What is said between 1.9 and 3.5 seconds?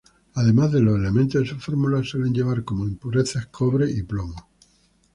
suele llevar como impurezas: